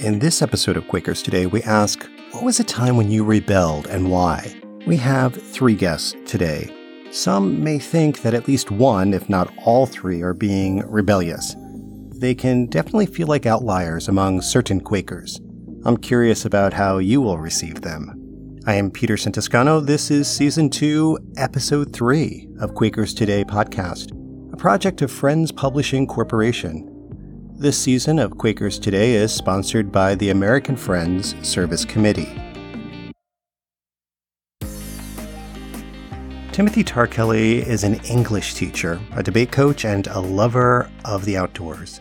In 0.00 0.18
this 0.18 0.40
episode 0.40 0.78
of 0.78 0.88
Quakers 0.88 1.20
Today, 1.20 1.44
we 1.44 1.62
ask, 1.64 2.08
What 2.30 2.42
was 2.42 2.58
a 2.58 2.64
time 2.64 2.96
when 2.96 3.10
you 3.10 3.22
rebelled 3.22 3.86
and 3.86 4.10
why? 4.10 4.58
We 4.86 4.96
have 4.96 5.34
three 5.34 5.74
guests 5.74 6.16
today. 6.24 6.74
Some 7.10 7.62
may 7.62 7.78
think 7.78 8.22
that 8.22 8.32
at 8.32 8.48
least 8.48 8.70
one, 8.70 9.12
if 9.12 9.28
not 9.28 9.52
all 9.58 9.84
three, 9.84 10.22
are 10.22 10.32
being 10.32 10.78
rebellious. 10.88 11.54
They 12.16 12.34
can 12.34 12.64
definitely 12.64 13.04
feel 13.04 13.26
like 13.26 13.44
outliers 13.44 14.08
among 14.08 14.40
certain 14.40 14.80
Quakers. 14.80 15.38
I'm 15.84 15.98
curious 15.98 16.46
about 16.46 16.72
how 16.72 16.96
you 16.96 17.20
will 17.20 17.36
receive 17.36 17.82
them. 17.82 18.58
I 18.66 18.76
am 18.76 18.90
Peterson 18.90 19.32
Toscano. 19.32 19.80
This 19.80 20.10
is 20.10 20.26
Season 20.26 20.70
2, 20.70 21.18
Episode 21.36 21.92
3 21.92 22.48
of 22.60 22.74
Quakers 22.74 23.12
Today 23.12 23.44
podcast, 23.44 24.12
a 24.50 24.56
project 24.56 25.02
of 25.02 25.12
Friends 25.12 25.52
Publishing 25.52 26.06
Corporation. 26.06 26.86
This 27.60 27.78
season 27.78 28.18
of 28.18 28.38
Quakers 28.38 28.78
Today 28.78 29.12
is 29.12 29.30
sponsored 29.34 29.92
by 29.92 30.14
the 30.14 30.30
American 30.30 30.76
Friends 30.76 31.34
Service 31.46 31.84
Committee. 31.84 32.40
Timothy 36.52 36.82
Tarkelly 36.82 37.62
is 37.66 37.84
an 37.84 38.02
English 38.06 38.54
teacher, 38.54 38.98
a 39.12 39.22
debate 39.22 39.52
coach, 39.52 39.84
and 39.84 40.06
a 40.06 40.20
lover 40.20 40.90
of 41.04 41.26
the 41.26 41.36
outdoors. 41.36 42.00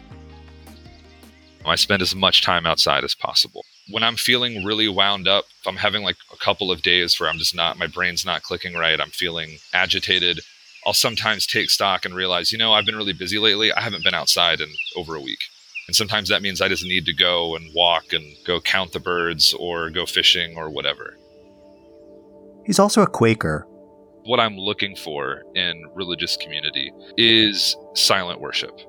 I 1.65 1.75
spend 1.75 2.01
as 2.01 2.15
much 2.15 2.41
time 2.41 2.65
outside 2.65 3.03
as 3.03 3.13
possible. 3.13 3.65
When 3.91 4.01
I'm 4.01 4.15
feeling 4.15 4.63
really 4.63 4.87
wound 4.87 5.27
up, 5.27 5.43
if 5.59 5.67
I'm 5.67 5.75
having 5.75 6.03
like 6.03 6.15
a 6.31 6.37
couple 6.37 6.71
of 6.71 6.83
days 6.83 7.19
where 7.19 7.29
I'm 7.29 7.37
just 7.37 7.53
not, 7.53 7.77
my 7.77 7.87
brain's 7.87 8.25
not 8.25 8.43
clicking 8.43 8.75
right, 8.75 9.01
I'm 9.01 9.09
feeling 9.09 9.57
agitated, 9.73 10.39
I'll 10.85 10.93
sometimes 10.93 11.45
take 11.45 11.69
stock 11.69 12.05
and 12.05 12.15
realize, 12.15 12.51
you 12.51 12.57
know, 12.57 12.73
I've 12.73 12.85
been 12.85 12.95
really 12.95 13.13
busy 13.13 13.37
lately. 13.37 13.71
I 13.71 13.81
haven't 13.81 14.03
been 14.03 14.13
outside 14.13 14.61
in 14.61 14.69
over 14.95 15.15
a 15.15 15.21
week. 15.21 15.39
And 15.87 15.95
sometimes 15.95 16.29
that 16.29 16.41
means 16.41 16.61
I 16.61 16.67
just 16.67 16.83
need 16.83 17.05
to 17.05 17.13
go 17.13 17.55
and 17.55 17.71
walk 17.73 18.13
and 18.13 18.23
go 18.45 18.61
count 18.61 18.91
the 18.93 18.99
birds 18.99 19.53
or 19.53 19.89
go 19.89 20.05
fishing 20.05 20.55
or 20.55 20.69
whatever. 20.69 21.17
He's 22.65 22.77
also 22.77 23.01
a 23.01 23.07
Quaker. 23.07 23.65
What 24.23 24.39
I'm 24.39 24.55
looking 24.55 24.95
for 24.95 25.41
in 25.55 25.85
religious 25.95 26.37
community 26.37 26.93
is 27.17 27.75
silent 27.95 28.39
worship. 28.39 28.79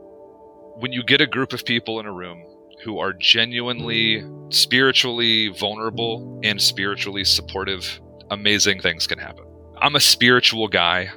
When 0.76 0.92
you 0.92 1.02
get 1.02 1.22
a 1.22 1.26
group 1.26 1.52
of 1.52 1.64
people 1.64 1.98
in 2.00 2.06
a 2.06 2.12
room 2.12 2.44
who 2.84 2.98
are 2.98 3.12
genuinely 3.14 4.22
spiritually 4.50 5.48
vulnerable 5.48 6.40
and 6.42 6.60
spiritually 6.60 7.24
supportive, 7.24 8.00
amazing 8.30 8.80
things 8.80 9.06
can 9.06 9.18
happen. 9.18 9.44
I'm 9.80 9.96
a 9.96 10.00
spiritual 10.00 10.68
guy. 10.68 11.10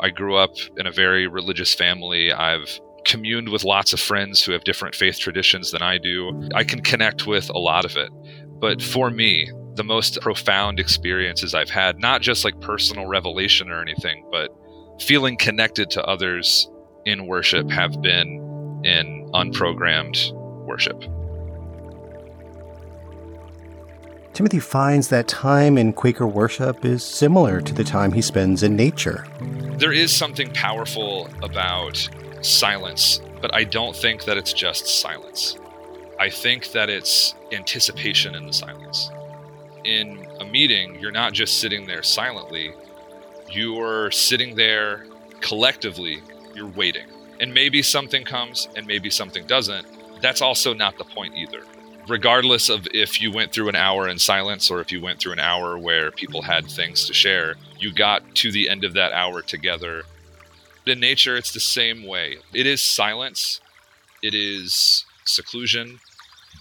I 0.00 0.10
grew 0.10 0.36
up 0.36 0.54
in 0.76 0.86
a 0.86 0.92
very 0.92 1.26
religious 1.26 1.74
family. 1.74 2.32
I've 2.32 2.80
communed 3.04 3.48
with 3.48 3.64
lots 3.64 3.92
of 3.92 4.00
friends 4.00 4.42
who 4.42 4.52
have 4.52 4.64
different 4.64 4.94
faith 4.94 5.18
traditions 5.18 5.70
than 5.70 5.82
I 5.82 5.98
do. 5.98 6.48
I 6.54 6.64
can 6.64 6.82
connect 6.82 7.26
with 7.26 7.48
a 7.50 7.58
lot 7.58 7.84
of 7.84 7.96
it. 7.96 8.10
But 8.60 8.82
for 8.82 9.10
me, 9.10 9.50
the 9.74 9.84
most 9.84 10.20
profound 10.20 10.80
experiences 10.80 11.54
I've 11.54 11.70
had, 11.70 11.98
not 11.98 12.22
just 12.22 12.44
like 12.44 12.60
personal 12.60 13.06
revelation 13.06 13.70
or 13.70 13.80
anything, 13.80 14.26
but 14.30 14.50
feeling 15.00 15.36
connected 15.36 15.90
to 15.90 16.04
others 16.04 16.68
in 17.04 17.26
worship 17.26 17.70
have 17.70 18.00
been 18.02 18.80
in 18.84 19.28
unprogrammed 19.34 20.32
worship. 20.66 21.04
Timothy 24.36 24.58
finds 24.58 25.08
that 25.08 25.28
time 25.28 25.78
in 25.78 25.94
Quaker 25.94 26.26
worship 26.26 26.84
is 26.84 27.02
similar 27.02 27.62
to 27.62 27.72
the 27.72 27.82
time 27.82 28.12
he 28.12 28.20
spends 28.20 28.62
in 28.62 28.76
nature. 28.76 29.26
There 29.78 29.94
is 29.94 30.14
something 30.14 30.52
powerful 30.52 31.30
about 31.42 32.06
silence, 32.42 33.22
but 33.40 33.54
I 33.54 33.64
don't 33.64 33.96
think 33.96 34.26
that 34.26 34.36
it's 34.36 34.52
just 34.52 35.00
silence. 35.00 35.56
I 36.20 36.28
think 36.28 36.72
that 36.72 36.90
it's 36.90 37.34
anticipation 37.50 38.34
in 38.34 38.46
the 38.46 38.52
silence. 38.52 39.10
In 39.84 40.28
a 40.38 40.44
meeting, 40.44 41.00
you're 41.00 41.12
not 41.12 41.32
just 41.32 41.58
sitting 41.58 41.86
there 41.86 42.02
silently, 42.02 42.74
you're 43.50 44.10
sitting 44.10 44.54
there 44.54 45.06
collectively, 45.40 46.22
you're 46.54 46.68
waiting. 46.68 47.06
And 47.40 47.54
maybe 47.54 47.80
something 47.80 48.22
comes 48.22 48.68
and 48.76 48.86
maybe 48.86 49.08
something 49.08 49.46
doesn't. 49.46 49.86
That's 50.20 50.42
also 50.42 50.74
not 50.74 50.98
the 50.98 51.04
point 51.04 51.34
either. 51.36 51.62
Regardless 52.08 52.68
of 52.68 52.86
if 52.94 53.20
you 53.20 53.32
went 53.32 53.52
through 53.52 53.68
an 53.68 53.76
hour 53.76 54.08
in 54.08 54.18
silence 54.18 54.70
or 54.70 54.80
if 54.80 54.92
you 54.92 55.00
went 55.00 55.18
through 55.18 55.32
an 55.32 55.40
hour 55.40 55.76
where 55.76 56.10
people 56.10 56.42
had 56.42 56.66
things 56.66 57.06
to 57.06 57.12
share, 57.12 57.54
you 57.78 57.92
got 57.92 58.22
to 58.36 58.52
the 58.52 58.68
end 58.68 58.84
of 58.84 58.94
that 58.94 59.12
hour 59.12 59.42
together 59.42 60.04
in 60.86 61.00
nature, 61.00 61.36
it's 61.36 61.52
the 61.52 61.60
same 61.60 62.06
way. 62.06 62.36
It 62.54 62.66
is 62.66 62.80
silence, 62.80 63.60
it 64.22 64.34
is 64.34 65.04
seclusion, 65.24 65.98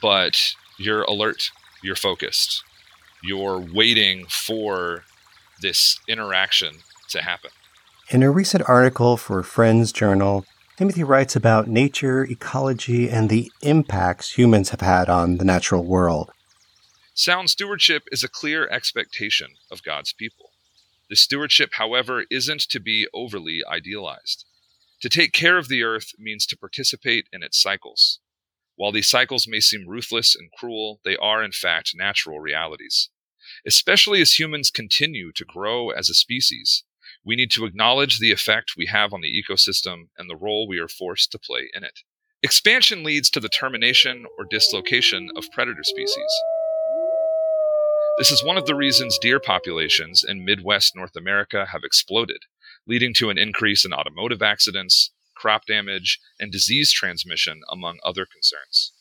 but 0.01 0.55
you're 0.77 1.03
alert, 1.03 1.51
you're 1.83 1.95
focused, 1.95 2.63
you're 3.23 3.59
waiting 3.59 4.25
for 4.27 5.03
this 5.61 5.99
interaction 6.07 6.77
to 7.09 7.21
happen. 7.21 7.51
In 8.09 8.23
a 8.23 8.31
recent 8.31 8.67
article 8.67 9.17
for 9.17 9.41
Friends 9.43 9.91
Journal, 9.91 10.45
Timothy 10.77 11.03
writes 11.03 11.37
about 11.37 11.69
nature, 11.69 12.25
ecology, 12.25 13.09
and 13.09 13.29
the 13.29 13.49
impacts 13.61 14.37
humans 14.37 14.71
have 14.71 14.81
had 14.81 15.07
on 15.07 15.37
the 15.37 15.45
natural 15.45 15.85
world. 15.85 16.31
Sound 17.13 17.49
stewardship 17.49 18.03
is 18.11 18.25
a 18.25 18.29
clear 18.29 18.67
expectation 18.67 19.51
of 19.71 19.83
God's 19.83 20.11
people. 20.11 20.51
The 21.09 21.15
stewardship, 21.15 21.69
however, 21.75 22.25
isn't 22.29 22.59
to 22.69 22.81
be 22.81 23.07
overly 23.13 23.61
idealized. 23.65 24.43
To 24.99 25.07
take 25.07 25.31
care 25.31 25.57
of 25.57 25.69
the 25.69 25.81
earth 25.81 26.11
means 26.19 26.45
to 26.47 26.57
participate 26.57 27.29
in 27.31 27.41
its 27.41 27.61
cycles. 27.61 28.19
While 28.75 28.91
these 28.91 29.09
cycles 29.09 29.47
may 29.47 29.61
seem 29.61 29.87
ruthless 29.87 30.35
and 30.35 30.51
cruel, 30.51 30.99
they 31.05 31.15
are 31.15 31.41
in 31.41 31.53
fact 31.53 31.93
natural 31.95 32.41
realities. 32.41 33.09
Especially 33.65 34.19
as 34.19 34.37
humans 34.37 34.71
continue 34.71 35.31
to 35.31 35.45
grow 35.45 35.91
as 35.91 36.09
a 36.09 36.13
species, 36.13 36.83
we 37.25 37.35
need 37.35 37.51
to 37.51 37.65
acknowledge 37.65 38.19
the 38.19 38.31
effect 38.31 38.73
we 38.77 38.85
have 38.85 39.11
on 39.11 39.21
the 39.21 39.43
ecosystem 39.43 40.09
and 40.17 40.29
the 40.29 40.35
role 40.35 40.67
we 40.67 40.79
are 40.79 40.87
forced 40.87 41.31
to 41.31 41.39
play 41.39 41.69
in 41.73 41.83
it. 41.83 41.99
Expansion 42.43 43.03
leads 43.03 43.29
to 43.31 43.39
the 43.39 43.49
termination 43.49 44.25
or 44.37 44.45
dislocation 44.49 45.29
of 45.35 45.49
predator 45.51 45.83
species. 45.83 46.41
This 48.19 48.31
is 48.31 48.43
one 48.43 48.57
of 48.57 48.65
the 48.65 48.75
reasons 48.75 49.17
deer 49.19 49.39
populations 49.39 50.23
in 50.23 50.45
Midwest 50.45 50.95
North 50.95 51.15
America 51.15 51.65
have 51.71 51.83
exploded, 51.83 52.43
leading 52.87 53.13
to 53.15 53.29
an 53.29 53.37
increase 53.37 53.83
in 53.83 53.93
automotive 53.93 54.41
accidents, 54.41 55.11
crop 55.35 55.65
damage, 55.65 56.19
and 56.39 56.51
disease 56.51 56.91
transmission, 56.91 57.61
among 57.69 57.97
other 58.03 58.25
concerns. 58.25 58.93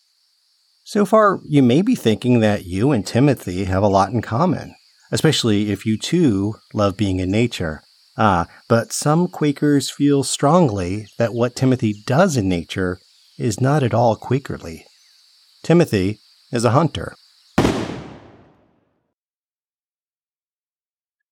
So 0.82 1.04
far, 1.04 1.40
you 1.46 1.62
may 1.62 1.82
be 1.82 1.94
thinking 1.94 2.40
that 2.40 2.64
you 2.64 2.92
and 2.92 3.06
Timothy 3.06 3.64
have 3.64 3.82
a 3.82 3.88
lot 3.88 4.10
in 4.10 4.20
common, 4.20 4.74
especially 5.12 5.70
if 5.70 5.86
you 5.86 5.96
too 5.96 6.56
love 6.72 6.96
being 6.96 7.20
in 7.20 7.30
nature. 7.30 7.82
Ah, 8.16 8.46
but 8.68 8.92
some 8.92 9.26
Quakers 9.28 9.90
feel 9.90 10.22
strongly 10.22 11.08
that 11.18 11.34
what 11.34 11.56
Timothy 11.56 11.94
does 12.06 12.36
in 12.36 12.48
nature 12.48 13.00
is 13.38 13.60
not 13.60 13.82
at 13.82 13.94
all 13.94 14.16
Quakerly. 14.16 14.82
Timothy 15.62 16.20
is 16.52 16.64
a 16.64 16.70
hunter. 16.70 17.14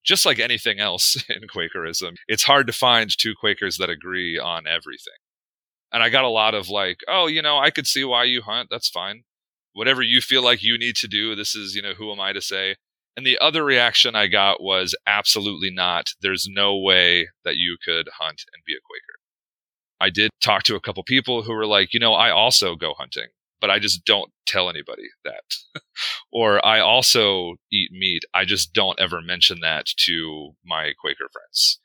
just 0.04 0.26
like 0.26 0.38
anything 0.38 0.80
else 0.80 1.16
in 1.28 1.48
Quakerism, 1.48 2.16
it's 2.28 2.44
hard 2.44 2.66
to 2.66 2.72
find 2.72 3.10
two 3.10 3.34
Quakers 3.38 3.78
that 3.78 3.90
agree 3.90 4.38
on 4.38 4.66
everything. 4.66 5.14
And 5.92 6.02
I 6.02 6.08
got 6.08 6.24
a 6.24 6.28
lot 6.28 6.54
of 6.54 6.68
like, 6.68 6.98
oh, 7.08 7.26
you 7.26 7.42
know, 7.42 7.58
I 7.58 7.70
could 7.70 7.86
see 7.86 8.04
why 8.04 8.24
you 8.24 8.42
hunt. 8.42 8.68
That's 8.70 8.88
fine. 8.88 9.24
Whatever 9.74 10.02
you 10.02 10.20
feel 10.20 10.42
like 10.42 10.62
you 10.62 10.78
need 10.78 10.96
to 10.96 11.08
do, 11.08 11.34
this 11.34 11.54
is, 11.54 11.74
you 11.74 11.82
know, 11.82 11.94
who 11.94 12.10
am 12.12 12.20
I 12.20 12.32
to 12.32 12.40
say? 12.40 12.76
And 13.16 13.26
the 13.26 13.38
other 13.38 13.64
reaction 13.64 14.14
I 14.14 14.26
got 14.26 14.62
was 14.62 14.94
absolutely 15.06 15.70
not. 15.70 16.10
There's 16.20 16.48
no 16.48 16.76
way 16.76 17.28
that 17.44 17.56
you 17.56 17.76
could 17.84 18.08
hunt 18.18 18.42
and 18.54 18.62
be 18.66 18.74
a 18.74 18.80
Quaker. 18.80 19.18
I 20.00 20.10
did 20.10 20.30
talk 20.40 20.62
to 20.64 20.76
a 20.76 20.80
couple 20.80 21.02
people 21.04 21.42
who 21.42 21.52
were 21.52 21.66
like, 21.66 21.92
you 21.92 22.00
know, 22.00 22.14
I 22.14 22.30
also 22.30 22.74
go 22.74 22.94
hunting 22.96 23.28
but 23.62 23.70
I 23.70 23.78
just 23.78 24.04
don't 24.04 24.30
tell 24.44 24.68
anybody 24.68 25.04
that. 25.24 25.44
or 26.32 26.62
I 26.66 26.80
also 26.80 27.54
eat 27.72 27.92
meat. 27.92 28.24
I 28.34 28.44
just 28.44 28.74
don't 28.74 29.00
ever 29.00 29.22
mention 29.22 29.60
that 29.60 29.86
to 29.98 30.56
my 30.66 30.92
Quaker 31.00 31.28
friends. 31.32 31.78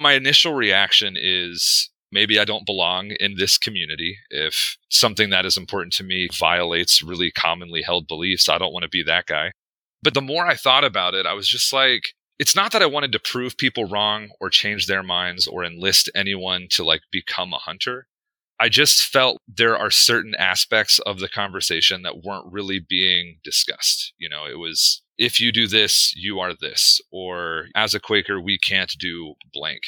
My 0.00 0.12
initial 0.12 0.54
reaction 0.54 1.16
is 1.20 1.90
maybe 2.12 2.38
I 2.38 2.44
don't 2.44 2.64
belong 2.64 3.10
in 3.18 3.34
this 3.36 3.58
community. 3.58 4.16
If 4.30 4.78
something 4.90 5.30
that 5.30 5.44
is 5.44 5.56
important 5.56 5.92
to 5.94 6.04
me 6.04 6.28
violates 6.32 7.02
really 7.02 7.32
commonly 7.32 7.82
held 7.82 8.06
beliefs, 8.06 8.48
I 8.48 8.56
don't 8.56 8.72
want 8.72 8.84
to 8.84 8.88
be 8.88 9.02
that 9.02 9.26
guy. 9.26 9.50
But 10.04 10.12
the 10.12 10.20
more 10.20 10.46
I 10.46 10.54
thought 10.54 10.84
about 10.84 11.14
it, 11.14 11.24
I 11.24 11.32
was 11.32 11.48
just 11.48 11.72
like, 11.72 12.02
it's 12.38 12.54
not 12.54 12.72
that 12.72 12.82
I 12.82 12.86
wanted 12.86 13.10
to 13.12 13.18
prove 13.18 13.56
people 13.56 13.86
wrong 13.86 14.28
or 14.38 14.50
change 14.50 14.86
their 14.86 15.02
minds 15.02 15.46
or 15.46 15.64
enlist 15.64 16.10
anyone 16.14 16.66
to 16.72 16.84
like 16.84 17.00
become 17.10 17.54
a 17.54 17.58
hunter. 17.58 18.06
I 18.60 18.68
just 18.68 19.02
felt 19.02 19.40
there 19.48 19.78
are 19.78 19.90
certain 19.90 20.34
aspects 20.38 20.98
of 21.00 21.20
the 21.20 21.28
conversation 21.28 22.02
that 22.02 22.22
weren't 22.22 22.52
really 22.52 22.80
being 22.86 23.38
discussed. 23.42 24.12
You 24.18 24.28
know, 24.28 24.44
it 24.44 24.58
was 24.58 25.02
if 25.16 25.40
you 25.40 25.50
do 25.50 25.66
this, 25.66 26.12
you 26.14 26.38
are 26.38 26.52
this, 26.54 27.00
or 27.10 27.68
as 27.74 27.94
a 27.94 28.00
Quaker, 28.00 28.38
we 28.40 28.58
can't 28.58 28.92
do 28.98 29.34
blank. 29.54 29.80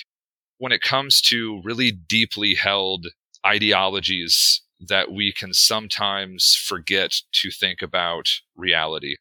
When 0.56 0.72
it 0.72 0.80
comes 0.80 1.20
to 1.22 1.60
really 1.62 1.92
deeply 1.92 2.54
held 2.54 3.08
ideologies 3.44 4.62
that 4.80 5.12
we 5.12 5.32
can 5.32 5.52
sometimes 5.52 6.54
forget 6.54 7.12
to 7.32 7.50
think 7.50 7.82
about 7.82 8.26
reality. 8.56 9.16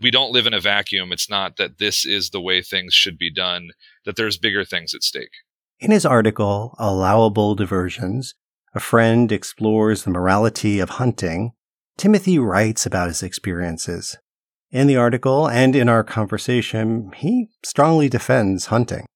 We 0.00 0.10
don't 0.10 0.32
live 0.32 0.46
in 0.46 0.54
a 0.54 0.60
vacuum. 0.60 1.12
It's 1.12 1.30
not 1.30 1.56
that 1.56 1.78
this 1.78 2.04
is 2.04 2.30
the 2.30 2.40
way 2.40 2.60
things 2.60 2.92
should 2.92 3.16
be 3.16 3.32
done, 3.32 3.70
that 4.04 4.16
there's 4.16 4.36
bigger 4.38 4.64
things 4.64 4.94
at 4.94 5.02
stake. 5.02 5.32
In 5.80 5.90
his 5.90 6.04
article, 6.04 6.74
Allowable 6.78 7.54
Diversions, 7.54 8.34
a 8.74 8.80
friend 8.80 9.32
explores 9.32 10.04
the 10.04 10.10
morality 10.10 10.80
of 10.80 10.90
hunting. 10.90 11.52
Timothy 11.96 12.38
writes 12.38 12.84
about 12.84 13.08
his 13.08 13.22
experiences. 13.22 14.18
In 14.70 14.86
the 14.86 14.96
article 14.96 15.48
and 15.48 15.74
in 15.74 15.88
our 15.88 16.04
conversation, 16.04 17.10
he 17.16 17.48
strongly 17.64 18.08
defends 18.08 18.66
hunting. 18.66 19.06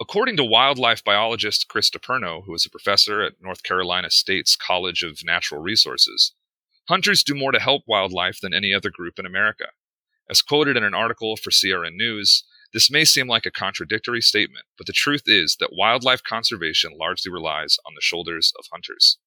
According 0.00 0.36
to 0.36 0.44
wildlife 0.44 1.02
biologist 1.02 1.68
Chris 1.68 1.90
DePerno, 1.90 2.44
who 2.44 2.54
is 2.54 2.66
a 2.66 2.70
professor 2.70 3.22
at 3.22 3.40
North 3.40 3.62
Carolina 3.62 4.10
State's 4.10 4.54
College 4.54 5.02
of 5.02 5.24
Natural 5.24 5.60
Resources, 5.60 6.34
hunters 6.88 7.22
do 7.22 7.34
more 7.34 7.52
to 7.52 7.58
help 7.58 7.82
wildlife 7.86 8.40
than 8.40 8.54
any 8.54 8.72
other 8.72 8.90
group 8.90 9.18
in 9.18 9.26
America. 9.26 9.66
As 10.28 10.42
quoted 10.42 10.76
in 10.76 10.84
an 10.84 10.94
article 10.94 11.36
for 11.36 11.50
CRN 11.50 11.94
News, 11.94 12.44
this 12.72 12.90
may 12.90 13.04
seem 13.04 13.28
like 13.28 13.46
a 13.46 13.50
contradictory 13.50 14.20
statement, 14.20 14.66
but 14.76 14.86
the 14.86 14.92
truth 14.92 15.22
is 15.26 15.56
that 15.60 15.72
wildlife 15.72 16.22
conservation 16.22 16.92
largely 16.98 17.32
relies 17.32 17.76
on 17.86 17.94
the 17.94 18.02
shoulders 18.02 18.52
of 18.58 18.66
hunters. 18.72 19.18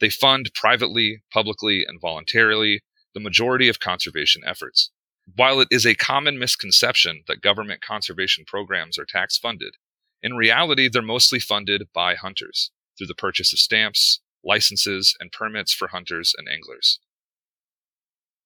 They 0.00 0.10
fund 0.10 0.50
privately, 0.54 1.22
publicly, 1.32 1.84
and 1.86 2.00
voluntarily 2.00 2.82
the 3.14 3.20
majority 3.20 3.68
of 3.68 3.80
conservation 3.80 4.42
efforts. 4.46 4.90
While 5.34 5.60
it 5.60 5.68
is 5.70 5.86
a 5.86 5.94
common 5.94 6.38
misconception 6.38 7.22
that 7.28 7.40
government 7.40 7.80
conservation 7.80 8.44
programs 8.46 8.98
are 8.98 9.06
tax 9.06 9.36
funded, 9.36 9.76
in 10.22 10.34
reality, 10.34 10.88
they're 10.88 11.02
mostly 11.02 11.38
funded 11.38 11.88
by 11.92 12.14
hunters 12.14 12.70
through 12.96 13.08
the 13.08 13.14
purchase 13.14 13.52
of 13.52 13.58
stamps, 13.58 14.20
licenses, 14.44 15.14
and 15.20 15.32
permits 15.32 15.72
for 15.72 15.88
hunters 15.88 16.34
and 16.36 16.48
anglers. 16.48 16.98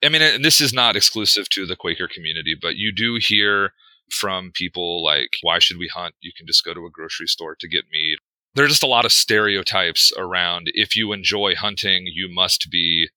I 0.03 0.09
mean, 0.09 0.23
and 0.23 0.45
this 0.45 0.61
is 0.61 0.73
not 0.73 0.97
exclusive 0.97 1.49
to 1.51 1.67
the 1.67 1.77
Quaker 1.77 2.09
community, 2.09 2.57
but 2.61 2.77
you 2.77 2.93
do 2.93 3.19
hear 3.21 3.73
from 4.11 4.51
people 4.55 5.05
like, 5.05 5.31
why 5.43 5.59
should 5.59 5.79
we 5.79 5.91
hunt? 5.93 6.15
You 6.21 6.33
can 6.37 6.47
just 6.47 6.65
go 6.65 6.75
to 6.75 6.87
a 6.87 6.91
grocery 6.91 7.27
store 7.27 7.55
to 7.57 7.69
get 7.69 7.85
meat. 7.93 8.19
There 8.55 8.65
are 8.65 8.69
just 8.69 8.83
a 8.83 8.89
lot 8.89 9.05
of 9.05 9.13
stereotypes 9.13 10.13
around 10.17 10.71
if 10.75 10.97
you 10.97 11.13
enjoy 11.13 11.55
hunting, 11.55 12.05
you 12.07 12.29
must 12.33 12.69
be 12.71 13.09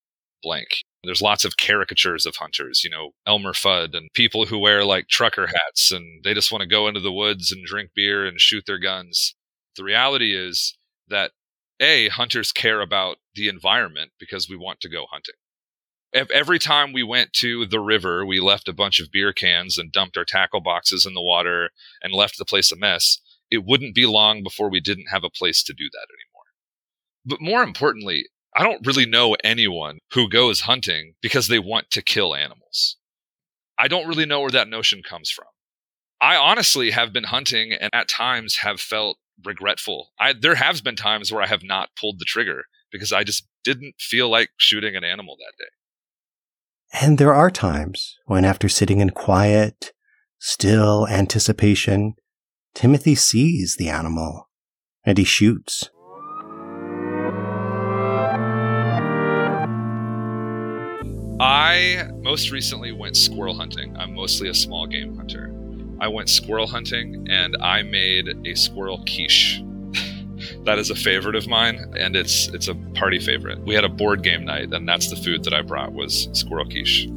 blank. 0.44 0.84
There's 1.04 1.22
lots 1.22 1.44
of 1.44 1.58
caricatures 1.58 2.26
of 2.26 2.36
hunters, 2.36 2.84
you 2.84 2.90
know, 2.90 3.12
Elmer 3.26 3.54
Fudd 3.54 3.96
and 3.96 4.10
people 4.14 4.46
who 4.46 4.60
wear 4.60 4.86
like 4.86 5.08
trucker 5.08 5.48
hats 5.48 5.92
and 5.92 6.24
they 6.24 6.34
just 6.34 6.52
want 6.52 6.62
to 6.62 6.68
go 6.68 6.88
into 6.88 7.00
the 7.00 7.12
woods 7.12 7.52
and 7.52 7.66
drink 7.66 7.92
beer 7.96 8.26
and 8.26 8.40
shoot 8.40 8.66
their 8.68 8.78
guns. 8.78 9.36
The 9.76 9.84
reality 9.84 10.36
is 10.36 10.78
that 11.08 11.32
A, 11.80 12.10
hunters 12.10 12.52
care 12.52 12.82
about 12.82 13.18
the 13.36 13.50
environment 13.50 14.12
because 14.20 14.48
we 14.48 14.56
want 14.56 14.80
to 14.82 14.90
go 14.90 15.06
hunting. 15.12 15.36
Every 16.14 16.60
time 16.60 16.94
we 16.94 17.02
went 17.02 17.34
to 17.34 17.66
the 17.66 17.80
river, 17.80 18.24
we 18.24 18.40
left 18.40 18.68
a 18.68 18.74
bunch 18.74 19.00
of 19.00 19.12
beer 19.12 19.34
cans 19.34 19.80
and 19.80 19.92
dumped 19.92 20.16
our 20.16 20.26
tackle 20.26 20.62
boxes 20.62 21.06
in 21.08 21.16
the 21.16 21.22
water 21.22 21.72
and 22.04 22.14
left 22.14 22.38
the 22.38 22.46
place 22.46 22.72
a 22.72 22.76
mess. 22.76 23.18
It 23.50 23.66
wouldn't 23.66 23.96
be 23.96 24.06
long 24.06 24.44
before 24.44 24.70
we 24.70 24.80
didn't 24.80 25.08
have 25.12 25.24
a 25.24 25.30
place 25.30 25.64
to 25.64 25.74
do 25.74 25.86
that 25.92 26.08
anymore. 26.12 26.46
But 27.26 27.42
more 27.42 27.64
importantly, 27.64 28.28
I 28.56 28.62
don't 28.62 28.86
really 28.86 29.08
know 29.08 29.36
anyone 29.44 30.00
who 30.12 30.30
goes 30.30 30.62
hunting 30.62 31.16
because 31.22 31.48
they 31.48 31.58
want 31.58 31.90
to 31.92 32.04
kill 32.04 32.36
animals. 32.36 32.98
I 33.80 33.88
don't 33.88 34.08
really 34.08 34.28
know 34.28 34.42
where 34.42 34.52
that 34.52 34.68
notion 34.68 35.02
comes 35.02 35.32
from. 35.32 35.48
I 36.22 36.36
honestly 36.36 36.92
have 36.92 37.12
been 37.12 37.26
hunting 37.26 37.74
and 37.74 37.90
at 37.92 38.08
times 38.08 38.58
have 38.58 38.80
felt 38.80 39.18
regretful. 39.44 40.10
I, 40.20 40.34
there 40.34 40.56
have 40.56 40.84
been 40.84 40.96
times 40.96 41.32
where 41.32 41.42
I 41.42 41.48
have 41.48 41.64
not 41.64 41.90
pulled 42.00 42.20
the 42.20 42.26
trigger 42.26 42.66
because 42.92 43.12
I 43.12 43.24
just 43.24 43.48
didn't 43.64 43.96
feel 44.00 44.30
like 44.30 44.50
shooting 44.58 44.96
an 44.96 45.04
animal 45.04 45.36
that 45.40 45.54
day. 45.58 45.72
And 47.02 47.18
there 47.18 47.34
are 47.34 47.50
times 47.50 48.20
when, 48.28 48.46
after 48.46 48.70
sitting 48.70 49.00
in 49.00 49.10
quiet, 49.10 49.94
still 50.38 51.08
anticipation, 51.08 52.14
Timothy 52.76 53.16
sees 53.16 53.78
the 53.78 53.90
animal 53.90 54.50
and 55.04 55.18
he 55.18 55.24
shoots. 55.24 55.90
I 61.40 62.10
most 62.22 62.52
recently 62.52 62.92
went 62.92 63.18
squirrel 63.18 63.56
hunting. 63.56 63.98
I'm 63.98 64.14
mostly 64.14 64.50
a 64.50 64.54
small 64.54 64.86
game 64.86 65.18
hunter. 65.18 65.52
I 66.00 66.08
went 66.08 66.30
squirrel 66.30 66.68
hunting 66.68 67.28
and 67.30 67.58
I 67.60 67.82
made 67.82 68.30
a 68.46 68.54
squirrel 68.54 69.00
quiche. 69.00 69.64
That 70.66 70.80
is 70.80 70.90
a 70.90 70.96
favorite 70.96 71.36
of 71.36 71.48
mine 71.48 71.94
and 71.98 72.16
it's 72.16 72.48
it's 72.50 72.68
a 72.68 72.76
party 72.96 73.20
favorite. 73.20 73.60
We 73.60 73.76
had 73.76 73.84
a 73.84 73.90
board 73.90 74.24
game 74.24 74.46
night 74.46 74.74
and 74.74 74.88
that's 74.88 75.10
the 75.10 75.16
food 75.16 75.44
that 75.44 75.54
I 75.54 75.62
brought 75.62 75.94
was 75.94 76.30
squirrel 76.34 76.66
quiche. 76.66 77.08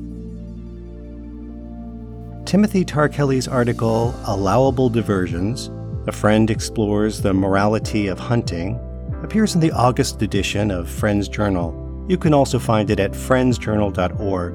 Timothy 2.44 2.84
Tarkelly's 2.84 3.48
article 3.48 4.14
Allowable 4.26 4.88
Diversions: 4.88 5.70
A 6.06 6.12
Friend 6.12 6.50
Explores 6.50 7.22
the 7.22 7.34
Morality 7.34 8.06
of 8.06 8.18
Hunting 8.18 8.78
appears 9.22 9.54
in 9.54 9.60
the 9.60 9.72
August 9.72 10.22
edition 10.22 10.70
of 10.70 10.88
Friends 10.88 11.28
Journal 11.28 11.86
you 12.08 12.16
can 12.16 12.32
also 12.32 12.58
find 12.58 12.88
it 12.90 13.00
at 13.00 13.12
friendsjournal.org. 13.12 14.54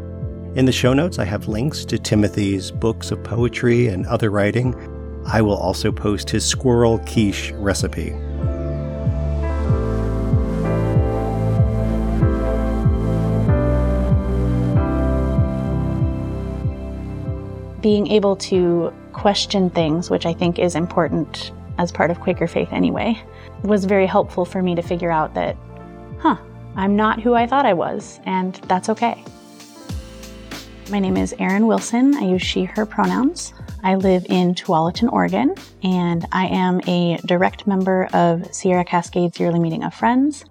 In 0.58 0.66
the 0.66 0.72
show 0.72 0.94
notes, 0.94 1.20
I 1.20 1.26
have 1.26 1.48
links 1.48 1.84
to 1.86 2.00
Timothy's 2.00 2.72
books 2.72 3.12
of 3.12 3.24
poetry 3.24 3.88
and 3.88 4.06
other 4.06 4.30
writing. 4.30 4.74
I 5.26 5.42
will 5.42 5.58
also 5.58 5.92
post 5.92 6.30
his 6.30 6.46
squirrel 6.46 7.00
quiche 7.00 7.52
recipe. 7.56 8.16
Being 17.82 18.08
able 18.08 18.36
to 18.38 18.94
question 19.14 19.70
things, 19.70 20.10
which 20.10 20.26
I 20.26 20.34
think 20.34 20.60
is 20.60 20.76
important 20.76 21.52
as 21.78 21.92
part 21.92 22.12
of 22.12 22.20
Quaker 22.20 22.48
faith 22.48 22.72
anyway, 22.72 23.20
was 23.64 23.86
very 23.86 24.06
helpful 24.06 24.46
for 24.46 24.62
me 24.62 24.76
to 24.76 24.82
figure 24.82 25.12
out 25.12 25.34
that, 25.34 25.58
huh, 26.20 26.38
I'm 26.76 26.96
not 26.96 27.20
who 27.20 27.34
I 27.34 27.48
thought 27.48 27.66
I 27.66 27.74
was, 27.74 28.20
and 28.26 28.56
that's 28.68 28.90
okay. 28.90 29.24
My 30.92 31.00
name 31.00 31.18
is 31.18 31.34
Erin 31.40 31.68
Wilson. 31.68 32.16
I 32.16 32.22
use 32.22 32.42
she, 32.42 32.66
her 32.66 32.86
pronouns. 32.86 33.54
I 33.84 33.96
live 33.96 34.26
in 34.30 34.54
Tualatin, 34.54 35.12
Oregon, 35.12 35.56
and 35.82 36.26
I 36.32 36.48
am 36.48 36.82
a 36.88 37.18
direct 37.26 37.66
member 37.66 38.08
of 38.14 38.54
Sierra 38.54 38.86
Cascades 38.86 39.40
Yearly 39.40 39.60
Meeting 39.60 39.84
of 39.84 39.94
Friends. 39.94 40.46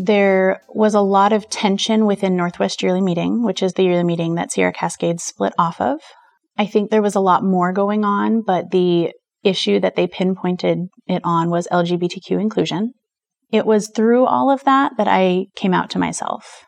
There 0.00 0.62
was 0.70 0.94
a 0.94 1.02
lot 1.02 1.34
of 1.34 1.50
tension 1.50 2.06
within 2.06 2.34
Northwest 2.34 2.82
Yearly 2.82 3.02
Meeting, 3.02 3.44
which 3.44 3.62
is 3.62 3.74
the 3.74 3.82
yearly 3.82 4.02
meeting 4.02 4.36
that 4.36 4.50
Sierra 4.50 4.72
Cascades 4.72 5.22
split 5.22 5.52
off 5.58 5.78
of. 5.78 6.00
I 6.56 6.64
think 6.64 6.90
there 6.90 7.02
was 7.02 7.14
a 7.14 7.20
lot 7.20 7.44
more 7.44 7.70
going 7.74 8.02
on, 8.02 8.40
but 8.40 8.70
the 8.70 9.12
issue 9.44 9.78
that 9.80 9.96
they 9.96 10.06
pinpointed 10.06 10.78
it 11.06 11.20
on 11.22 11.50
was 11.50 11.68
LGBTQ 11.70 12.40
inclusion. 12.40 12.94
It 13.52 13.66
was 13.66 13.90
through 13.94 14.24
all 14.24 14.50
of 14.50 14.64
that 14.64 14.92
that 14.96 15.06
I 15.06 15.48
came 15.54 15.74
out 15.74 15.90
to 15.90 15.98
myself. 15.98 16.64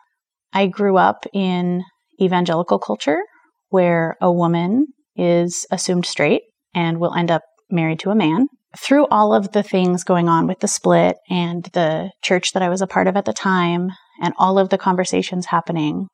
I 0.53 0.67
grew 0.67 0.97
up 0.97 1.25
in 1.33 1.81
evangelical 2.21 2.77
culture 2.77 3.21
where 3.69 4.15
a 4.21 4.31
woman 4.31 4.85
is 5.15 5.65
assumed 5.71 6.05
straight 6.05 6.43
and 6.75 6.99
will 6.99 7.15
end 7.15 7.31
up 7.31 7.41
married 7.71 7.97
to 8.01 8.11
a 8.11 8.15
man. 8.15 8.45
Through 8.77 9.07
all 9.07 9.33
of 9.33 9.51
the 9.51 9.63
things 9.63 10.03
going 10.03 10.27
on 10.27 10.47
with 10.47 10.59
the 10.59 10.67
split 10.67 11.17
and 11.29 11.65
the 11.73 12.11
church 12.23 12.53
that 12.53 12.63
I 12.63 12.69
was 12.69 12.81
a 12.81 12.87
part 12.87 13.07
of 13.07 13.15
at 13.15 13.25
the 13.25 13.33
time 13.33 13.91
and 14.21 14.33
all 14.37 14.57
of 14.57 14.69
the 14.69 14.77
conversations 14.77 15.47
happening, 15.47 16.07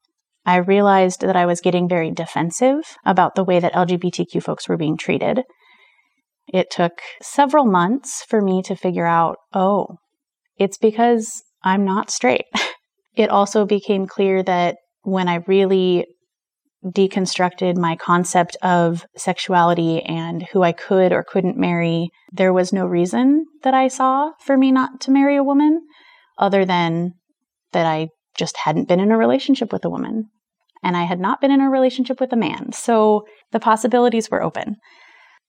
I 0.45 0.57
realized 0.57 1.21
that 1.21 1.35
I 1.35 1.45
was 1.45 1.61
getting 1.61 1.87
very 1.87 2.11
defensive 2.11 2.97
about 3.05 3.35
the 3.35 3.43
way 3.43 3.59
that 3.59 3.73
LGBTQ 3.73 4.43
folks 4.43 4.67
were 4.67 4.77
being 4.77 4.97
treated. 4.97 5.43
It 6.47 6.69
took 6.71 6.93
several 7.21 7.65
months 7.65 8.23
for 8.27 8.41
me 8.41 8.61
to 8.63 8.75
figure 8.75 9.05
out, 9.05 9.37
oh, 9.53 9.97
it's 10.57 10.77
because 10.77 11.43
I'm 11.63 11.85
not 11.85 12.09
straight. 12.09 12.45
it 13.15 13.29
also 13.29 13.65
became 13.65 14.07
clear 14.07 14.43
that 14.43 14.77
when 15.03 15.27
I 15.27 15.43
really 15.47 16.05
deconstructed 16.85 17.75
my 17.77 17.95
concept 17.95 18.55
of 18.61 19.05
sexuality 19.17 20.01
and 20.01 20.43
who 20.51 20.63
I 20.63 20.71
could 20.71 21.11
or 21.11 21.25
couldn't 21.27 21.57
marry, 21.57 22.09
there 22.31 22.53
was 22.53 22.71
no 22.71 22.85
reason 22.85 23.45
that 23.63 23.73
I 23.73 23.87
saw 23.87 24.31
for 24.39 24.57
me 24.57 24.71
not 24.71 25.01
to 25.01 25.11
marry 25.11 25.35
a 25.35 25.43
woman 25.43 25.81
other 26.37 26.65
than 26.65 27.13
that 27.73 27.85
I 27.85 28.09
just 28.37 28.57
hadn't 28.57 28.87
been 28.87 28.99
in 28.99 29.11
a 29.11 29.17
relationship 29.17 29.73
with 29.73 29.83
a 29.83 29.89
woman 29.89 30.29
and 30.81 30.95
I 30.95 31.03
had 31.03 31.19
not 31.19 31.41
been 31.41 31.51
in 31.51 31.59
a 31.59 31.69
relationship 31.69 32.21
with 32.21 32.31
a 32.31 32.37
man. 32.37 32.71
So 32.71 33.25
the 33.51 33.59
possibilities 33.59 34.31
were 34.31 34.41
open. 34.41 34.77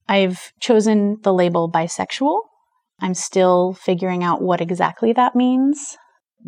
I've 0.08 0.50
chosen 0.60 1.18
the 1.22 1.32
label 1.32 1.70
bisexual 1.70 2.40
I'm 3.00 3.14
still 3.14 3.75
figuring 3.75 4.22
out 4.22 4.42
what 4.42 4.60
exactly 4.60 5.12
that 5.14 5.34
means. 5.34 5.96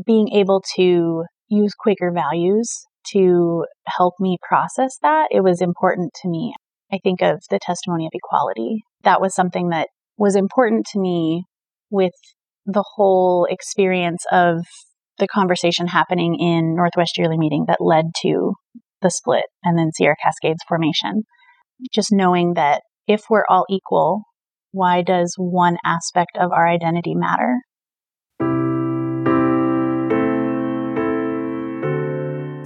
Being 0.06 0.28
able 0.32 0.62
to 0.76 1.24
use 1.48 1.74
Quaker 1.74 2.12
values 2.12 2.84
to 3.12 3.64
help 3.86 4.14
me 4.20 4.38
process 4.46 4.96
that, 5.02 5.28
it 5.30 5.42
was 5.42 5.60
important 5.60 6.12
to 6.22 6.28
me. 6.28 6.54
I 6.92 6.98
think 7.02 7.22
of 7.22 7.42
the 7.50 7.58
testimony 7.60 8.06
of 8.06 8.12
equality. 8.12 8.82
That 9.02 9.20
was 9.20 9.34
something 9.34 9.70
that 9.70 9.88
was 10.16 10.36
important 10.36 10.86
to 10.92 11.00
me 11.00 11.44
with 11.90 12.12
the 12.66 12.84
whole 12.94 13.46
experience 13.50 14.24
of 14.30 14.64
the 15.18 15.28
conversation 15.28 15.86
happening 15.88 16.36
in 16.38 16.74
Northwest 16.76 17.18
Yearly 17.18 17.38
Meeting 17.38 17.64
that 17.68 17.80
led 17.80 18.06
to 18.22 18.54
the 19.00 19.10
split 19.10 19.44
and 19.62 19.78
then 19.78 19.90
Sierra 19.92 20.16
Cascades 20.22 20.62
formation. 20.68 21.24
Just 21.92 22.12
knowing 22.12 22.54
that 22.54 22.82
if 23.06 23.24
we're 23.28 23.44
all 23.48 23.64
equal, 23.68 24.22
why 24.70 25.02
does 25.02 25.34
one 25.36 25.76
aspect 25.84 26.36
of 26.38 26.52
our 26.52 26.68
identity 26.68 27.14
matter? 27.14 27.56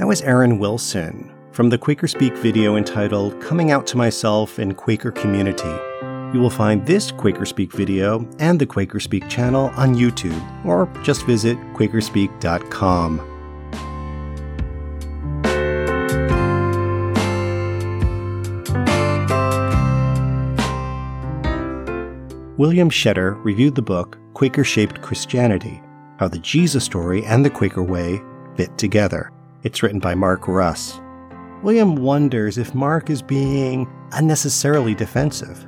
That 0.06 0.10
was 0.10 0.22
Erin 0.22 0.60
Wilson 0.60 1.34
from 1.50 1.68
the 1.68 1.76
Quaker 1.76 2.06
Speak 2.06 2.36
video 2.36 2.76
entitled 2.76 3.42
Coming 3.42 3.72
Out 3.72 3.88
to 3.88 3.96
Myself 3.96 4.60
in 4.60 4.72
Quaker 4.72 5.10
Community. 5.10 5.74
You 6.32 6.38
will 6.38 6.48
find 6.48 6.86
this 6.86 7.10
Quaker 7.10 7.44
Speak 7.44 7.72
video 7.72 8.24
and 8.38 8.56
the 8.56 8.66
Quaker 8.66 9.00
Speak 9.00 9.28
channel 9.28 9.72
on 9.74 9.96
YouTube, 9.96 10.40
or 10.64 10.88
just 11.02 11.26
visit 11.26 11.58
quakerspeak.com. 11.74 13.18
William 22.56 22.90
Shetter 22.90 23.44
reviewed 23.44 23.74
the 23.74 23.82
book 23.82 24.18
Quaker 24.34 24.62
Shaped 24.62 25.02
Christianity 25.02 25.82
How 26.20 26.28
the 26.28 26.38
Jesus 26.38 26.84
Story 26.84 27.24
and 27.24 27.44
the 27.44 27.50
Quaker 27.50 27.82
Way 27.82 28.22
Fit 28.54 28.78
Together. 28.78 29.32
It's 29.66 29.82
written 29.82 29.98
by 29.98 30.14
Mark 30.14 30.46
Russ. 30.46 31.00
William 31.60 31.96
wonders 31.96 32.56
if 32.56 32.72
Mark 32.72 33.10
is 33.10 33.20
being 33.20 33.92
unnecessarily 34.12 34.94
defensive. 34.94 35.66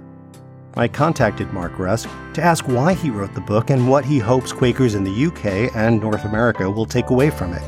I 0.76 0.86
contacted 0.86 1.52
Mark 1.52 1.80
Russ 1.80 2.06
to 2.34 2.40
ask 2.40 2.68
why 2.68 2.94
he 2.94 3.10
wrote 3.10 3.34
the 3.34 3.40
book 3.40 3.70
and 3.70 3.90
what 3.90 4.04
he 4.04 4.20
hopes 4.20 4.52
Quakers 4.52 4.94
in 4.94 5.02
the 5.02 5.26
UK 5.26 5.74
and 5.74 6.00
North 6.00 6.24
America 6.24 6.70
will 6.70 6.86
take 6.86 7.10
away 7.10 7.28
from 7.28 7.54
it. 7.54 7.62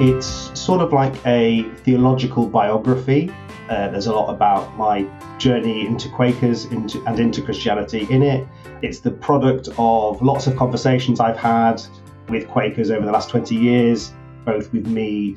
It's 0.00 0.56
sort 0.56 0.80
of 0.80 0.92
like 0.92 1.16
a 1.26 1.64
theological 1.78 2.46
biography. 2.46 3.34
Uh, 3.68 3.88
there's 3.88 4.06
a 4.06 4.12
lot 4.12 4.32
about 4.32 4.76
my 4.76 5.04
journey 5.38 5.84
into 5.84 6.08
Quakers 6.10 6.66
into, 6.66 7.04
and 7.06 7.18
into 7.18 7.42
Christianity 7.42 8.06
in 8.08 8.22
it. 8.22 8.46
It's 8.82 9.00
the 9.00 9.10
product 9.10 9.68
of 9.78 10.22
lots 10.22 10.46
of 10.46 10.54
conversations 10.54 11.18
I've 11.18 11.36
had 11.36 11.82
with 12.28 12.48
Quakers 12.48 12.90
over 12.90 13.04
the 13.04 13.12
last 13.12 13.30
20 13.30 13.54
years, 13.54 14.12
both 14.44 14.72
with 14.72 14.86
me 14.86 15.36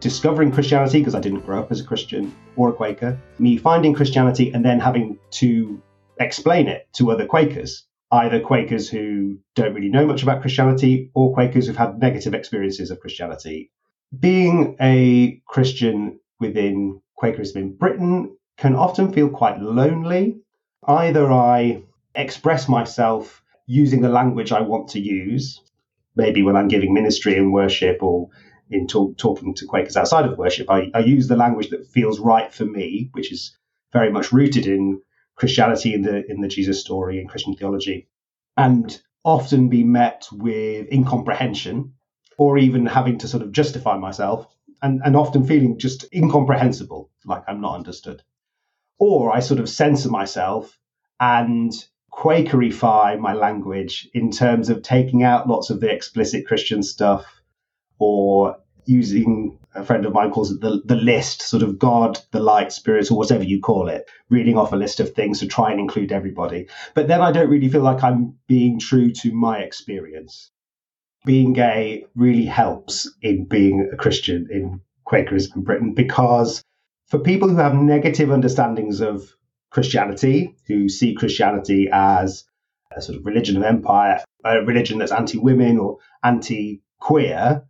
discovering 0.00 0.52
Christianity, 0.52 0.98
because 0.98 1.14
I 1.14 1.20
didn't 1.20 1.46
grow 1.46 1.60
up 1.60 1.72
as 1.72 1.80
a 1.80 1.84
Christian 1.84 2.34
or 2.56 2.68
a 2.68 2.72
Quaker, 2.72 3.18
me 3.38 3.56
finding 3.56 3.94
Christianity 3.94 4.52
and 4.52 4.64
then 4.64 4.78
having 4.78 5.18
to 5.32 5.80
explain 6.20 6.68
it 6.68 6.86
to 6.94 7.10
other 7.10 7.26
Quakers, 7.26 7.86
either 8.12 8.40
Quakers 8.40 8.88
who 8.88 9.38
don't 9.54 9.74
really 9.74 9.88
know 9.88 10.06
much 10.06 10.22
about 10.22 10.40
Christianity 10.40 11.10
or 11.14 11.32
Quakers 11.32 11.66
who've 11.66 11.76
had 11.76 11.98
negative 11.98 12.34
experiences 12.34 12.90
of 12.90 13.00
Christianity. 13.00 13.70
Being 14.18 14.76
a 14.80 15.40
Christian 15.46 16.20
within 16.38 17.00
Quakerism 17.16 17.56
in 17.56 17.76
Britain 17.76 18.36
can 18.58 18.76
often 18.76 19.12
feel 19.12 19.28
quite 19.28 19.60
lonely. 19.60 20.36
Either 20.86 21.32
I 21.32 21.82
express 22.14 22.68
myself 22.68 23.42
using 23.66 24.02
the 24.02 24.08
language 24.08 24.52
I 24.52 24.60
want 24.60 24.88
to 24.90 25.00
use, 25.00 25.60
maybe 26.16 26.42
when 26.42 26.56
I'm 26.56 26.68
giving 26.68 26.94
ministry 26.94 27.36
and 27.36 27.52
worship 27.52 28.02
or 28.02 28.28
in 28.70 28.86
talk, 28.86 29.16
talking 29.18 29.54
to 29.54 29.66
Quakers 29.66 29.96
outside 29.96 30.26
of 30.26 30.38
worship, 30.38 30.70
I, 30.70 30.90
I 30.94 31.00
use 31.00 31.28
the 31.28 31.36
language 31.36 31.70
that 31.70 31.86
feels 31.88 32.18
right 32.18 32.52
for 32.52 32.64
me, 32.64 33.10
which 33.12 33.32
is 33.32 33.56
very 33.92 34.10
much 34.10 34.32
rooted 34.32 34.66
in 34.66 35.00
Christianity 35.36 35.94
in 35.94 36.02
the 36.02 36.24
in 36.30 36.40
the 36.40 36.48
Jesus 36.48 36.80
story 36.80 37.18
and 37.18 37.28
Christian 37.28 37.54
theology, 37.54 38.08
and 38.56 39.00
often 39.24 39.68
be 39.68 39.84
met 39.84 40.28
with 40.32 40.92
incomprehension 40.92 41.94
or 42.36 42.58
even 42.58 42.86
having 42.86 43.18
to 43.18 43.28
sort 43.28 43.42
of 43.42 43.52
justify 43.52 43.96
myself 43.96 44.46
and, 44.82 45.00
and 45.04 45.16
often 45.16 45.46
feeling 45.46 45.78
just 45.78 46.04
incomprehensible, 46.12 47.10
like 47.24 47.42
I'm 47.48 47.60
not 47.60 47.76
understood. 47.76 48.22
Or 48.98 49.34
I 49.34 49.40
sort 49.40 49.60
of 49.60 49.68
censor 49.68 50.10
myself 50.10 50.78
and 51.18 51.72
Quakerify 52.16 53.18
my 53.18 53.34
language 53.34 54.08
in 54.14 54.30
terms 54.30 54.68
of 54.70 54.82
taking 54.82 55.22
out 55.22 55.48
lots 55.48 55.70
of 55.70 55.80
the 55.80 55.90
explicit 55.90 56.46
Christian 56.46 56.82
stuff 56.82 57.24
or 57.98 58.56
using 58.86 59.58
a 59.74 59.84
friend 59.84 60.06
of 60.06 60.12
mine 60.12 60.30
calls 60.30 60.52
it 60.52 60.60
the, 60.60 60.80
the 60.84 60.96
list, 60.96 61.42
sort 61.42 61.62
of 61.62 61.78
God, 61.78 62.18
the 62.30 62.40
light, 62.40 62.72
spirit, 62.72 63.10
or 63.10 63.18
whatever 63.18 63.42
you 63.42 63.60
call 63.60 63.88
it, 63.88 64.08
reading 64.30 64.56
off 64.56 64.72
a 64.72 64.76
list 64.76 65.00
of 65.00 65.12
things 65.12 65.40
to 65.40 65.46
try 65.46 65.70
and 65.70 65.80
include 65.80 66.12
everybody. 66.12 66.68
But 66.94 67.08
then 67.08 67.20
I 67.20 67.32
don't 67.32 67.50
really 67.50 67.68
feel 67.68 67.82
like 67.82 68.04
I'm 68.04 68.36
being 68.46 68.78
true 68.78 69.10
to 69.10 69.32
my 69.32 69.58
experience. 69.58 70.50
Being 71.24 71.52
gay 71.52 72.04
really 72.14 72.44
helps 72.44 73.10
in 73.22 73.46
being 73.46 73.90
a 73.92 73.96
Christian 73.96 74.48
in 74.50 74.80
Quakerism 75.04 75.56
in 75.56 75.62
Britain 75.62 75.94
because 75.94 76.62
for 77.08 77.18
people 77.18 77.48
who 77.48 77.56
have 77.56 77.74
negative 77.74 78.30
understandings 78.30 79.00
of 79.00 79.34
Christianity, 79.74 80.54
who 80.68 80.88
see 80.88 81.14
Christianity 81.14 81.88
as 81.92 82.44
a 82.96 83.02
sort 83.02 83.18
of 83.18 83.26
religion 83.26 83.56
of 83.56 83.64
empire, 83.64 84.22
a 84.44 84.60
religion 84.60 84.98
that's 84.98 85.10
anti 85.10 85.36
women 85.36 85.78
or 85.78 85.98
anti 86.22 86.80
queer, 87.00 87.64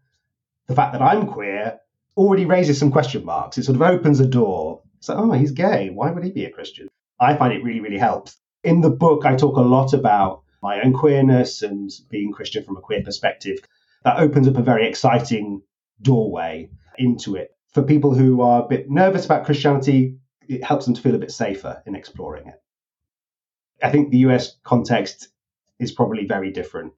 the 0.67 0.75
fact 0.75 0.93
that 0.93 1.01
I'm 1.01 1.27
queer 1.27 1.81
already 2.15 2.45
raises 2.45 2.79
some 2.79 2.93
question 2.93 3.25
marks. 3.25 3.57
It 3.57 3.65
sort 3.65 3.77
of 3.77 3.83
opens 3.83 4.21
a 4.21 4.27
door. 4.27 4.83
So, 5.01 5.15
oh, 5.15 5.33
he's 5.33 5.53
gay. 5.53 5.89
Why 5.89 6.11
would 6.11 6.23
he 6.23 6.31
be 6.31 6.45
a 6.45 6.51
Christian? 6.51 6.89
I 7.19 7.37
find 7.37 7.55
it 7.55 7.65
really, 7.65 7.81
really 7.81 7.99
helps. 7.99 8.37
In 8.63 8.83
the 8.83 8.91
book, 8.91 9.25
I 9.25 9.35
talk 9.35 9.57
a 9.57 9.63
lot 9.63 9.95
about 9.95 10.43
my 10.63 10.83
own 10.83 10.93
queerness 10.93 11.63
and 11.63 11.91
being 12.11 12.33
Christian 12.33 12.65
from 12.65 12.77
a 12.77 12.83
queer 12.83 13.03
perspective. 13.03 13.61
That 14.05 14.19
opens 14.19 14.47
up 14.47 14.59
a 14.59 14.63
very 14.63 14.87
exciting 14.87 15.63
doorway 16.03 16.69
into 16.99 17.37
it. 17.37 17.53
For 17.73 17.83
people 17.83 18.15
who 18.15 18.43
are 18.43 18.63
a 18.63 18.69
bit 18.69 18.91
nervous 18.91 19.25
about 19.25 19.47
Christianity, 19.47 20.19
it 20.49 20.65
helps 20.65 20.85
them 20.85 20.95
to 20.95 21.01
feel 21.01 21.15
a 21.15 21.19
bit 21.19 21.31
safer 21.31 21.83
in 21.87 21.95
exploring 21.95 22.49
it. 22.49 22.63
I 23.83 23.91
think 23.91 24.11
the 24.11 24.19
US 24.19 24.57
context 24.63 25.29
is 25.79 25.93
probably 25.93 26.27
very 26.27 26.51
different. 26.53 26.93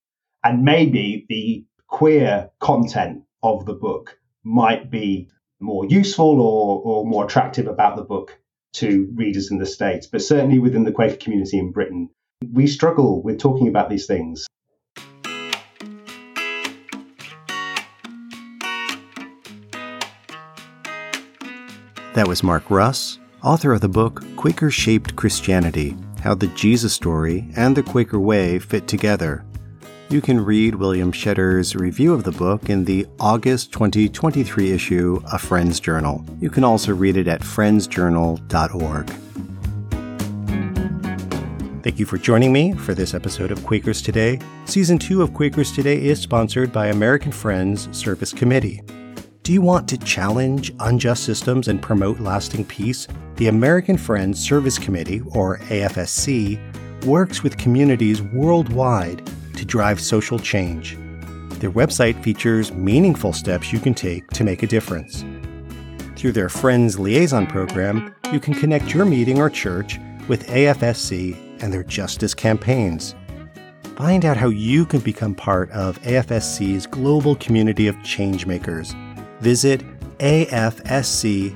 And 0.44 0.62
maybe 0.62 1.26
the 1.28 1.64
queer 1.88 2.50
content 2.60 3.22
of 3.42 3.66
the 3.66 3.74
book 3.74 4.18
might 4.44 4.90
be 4.90 5.28
more 5.60 5.86
useful 5.86 6.40
or, 6.40 6.82
or 6.82 7.06
more 7.06 7.24
attractive 7.24 7.66
about 7.66 7.96
the 7.96 8.04
book 8.04 8.38
to 8.74 9.10
readers 9.14 9.50
in 9.50 9.58
the 9.58 9.66
States. 9.66 10.06
But 10.06 10.22
certainly 10.22 10.58
within 10.58 10.84
the 10.84 10.92
Quaker 10.92 11.16
community 11.16 11.58
in 11.58 11.72
Britain, 11.72 12.10
we 12.52 12.66
struggle 12.66 13.22
with 13.22 13.38
talking 13.38 13.68
about 13.68 13.88
these 13.88 14.06
things. 14.06 14.46
That 22.14 22.28
was 22.28 22.42
Mark 22.42 22.70
Russ, 22.70 23.18
author 23.46 23.72
of 23.72 23.80
the 23.80 23.88
book 23.88 24.24
Quaker 24.34 24.72
Shaped 24.72 25.14
Christianity 25.14 25.96
How 26.20 26.34
the 26.34 26.48
Jesus 26.48 26.92
Story 26.92 27.48
and 27.56 27.76
the 27.76 27.82
Quaker 27.82 28.18
Way 28.18 28.58
Fit 28.58 28.88
Together 28.88 29.44
you 30.08 30.20
can 30.20 30.44
read 30.44 30.76
William 30.76 31.10
Shetter's 31.10 31.74
review 31.74 32.14
of 32.14 32.22
the 32.22 32.30
book 32.30 32.70
in 32.70 32.84
the 32.84 33.06
August 33.18 33.72
2023 33.72 34.70
issue 34.70 35.20
of 35.32 35.40
Friends 35.40 35.80
Journal. 35.80 36.24
You 36.40 36.48
can 36.48 36.62
also 36.62 36.94
read 36.94 37.16
it 37.16 37.26
at 37.26 37.40
friendsjournal.org. 37.40 39.10
Thank 41.82 41.98
you 41.98 42.06
for 42.06 42.18
joining 42.18 42.52
me 42.52 42.72
for 42.72 42.94
this 42.94 43.14
episode 43.14 43.50
of 43.50 43.64
Quakers 43.66 44.00
Today. 44.00 44.38
Season 44.66 44.96
2 44.96 45.22
of 45.22 45.34
Quakers 45.34 45.72
Today 45.72 46.00
is 46.00 46.20
sponsored 46.20 46.72
by 46.72 46.86
American 46.86 47.32
Friends 47.32 47.88
Service 47.90 48.32
Committee. 48.32 48.82
Do 49.46 49.52
you 49.52 49.60
want 49.60 49.86
to 49.90 49.98
challenge 49.98 50.72
unjust 50.80 51.22
systems 51.22 51.68
and 51.68 51.80
promote 51.80 52.18
lasting 52.18 52.64
peace? 52.64 53.06
The 53.36 53.46
American 53.46 53.96
Friends 53.96 54.44
Service 54.44 54.76
Committee, 54.76 55.22
or 55.30 55.58
AFSC, 55.58 57.04
works 57.04 57.44
with 57.44 57.56
communities 57.56 58.22
worldwide 58.22 59.24
to 59.54 59.64
drive 59.64 60.00
social 60.00 60.36
change. 60.36 60.98
Their 61.60 61.70
website 61.70 62.20
features 62.24 62.72
meaningful 62.72 63.32
steps 63.32 63.72
you 63.72 63.78
can 63.78 63.94
take 63.94 64.26
to 64.30 64.42
make 64.42 64.64
a 64.64 64.66
difference. 64.66 65.24
Through 66.16 66.32
their 66.32 66.48
Friends 66.48 66.98
Liaison 66.98 67.46
program, 67.46 68.12
you 68.32 68.40
can 68.40 68.52
connect 68.52 68.92
your 68.92 69.04
meeting 69.04 69.38
or 69.38 69.48
church 69.48 70.00
with 70.26 70.48
AFSC 70.48 71.62
and 71.62 71.72
their 71.72 71.84
justice 71.84 72.34
campaigns. 72.34 73.14
Find 73.94 74.24
out 74.24 74.38
how 74.38 74.48
you 74.48 74.84
can 74.84 74.98
become 74.98 75.36
part 75.36 75.70
of 75.70 76.02
AFSC's 76.02 76.88
global 76.88 77.36
community 77.36 77.86
of 77.86 77.94
changemakers. 77.98 79.00
Visit 79.46 79.80
afsc.org. 80.18 81.54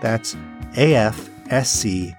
That's 0.00 0.36
afsc.org. 0.76 2.16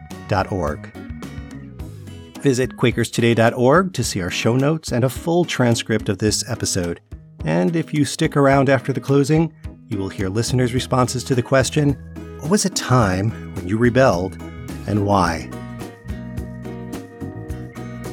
Visit 2.42 2.76
QuakersToday.org 2.76 3.94
to 3.94 4.04
see 4.04 4.22
our 4.22 4.30
show 4.30 4.58
notes 4.58 4.92
and 4.92 5.06
a 5.06 5.10
full 5.10 5.46
transcript 5.46 6.10
of 6.10 6.18
this 6.18 6.44
episode. 6.50 7.00
And 7.46 7.78
if 7.78 7.94
you 7.94 8.04
stick 8.04 8.36
around 8.36 8.68
after 8.68 8.92
the 8.92 9.00
closing, 9.00 9.54
you 9.88 9.98
will 9.98 10.10
hear 10.10 10.28
listeners' 10.28 10.74
responses 10.74 11.24
to 11.24 11.36
the 11.36 11.42
question 11.42 11.94
What 12.42 12.52
was 12.52 12.66
a 12.66 12.70
time 12.70 13.56
when 13.56 13.70
you 13.70 13.78
rebelled 13.78 14.34
and 14.86 15.06
why? 15.06 15.50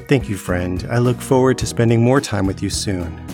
Thank 0.07 0.29
you, 0.29 0.37
friend. 0.37 0.87
I 0.89 0.99
look 0.99 1.21
forward 1.21 1.59
to 1.59 1.67
spending 1.67 2.01
more 2.01 2.21
time 2.21 2.47
with 2.47 2.63
you 2.63 2.71
soon. 2.71 3.28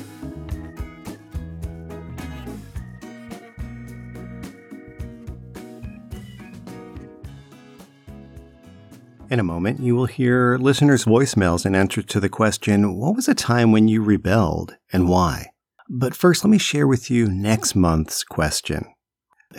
In 9.34 9.40
a 9.40 9.42
moment, 9.42 9.80
you 9.80 9.96
will 9.96 10.06
hear 10.06 10.56
listeners' 10.58 11.06
voicemails 11.06 11.66
in 11.66 11.74
answer 11.74 12.02
to 12.02 12.20
the 12.20 12.28
question, 12.28 12.96
What 12.96 13.16
was 13.16 13.26
a 13.26 13.34
time 13.34 13.72
when 13.72 13.88
you 13.88 14.00
rebelled 14.00 14.76
and 14.92 15.08
why? 15.08 15.50
But 15.88 16.14
first, 16.14 16.44
let 16.44 16.50
me 16.50 16.58
share 16.58 16.86
with 16.86 17.10
you 17.10 17.26
next 17.26 17.74
month's 17.74 18.22
question 18.22 18.84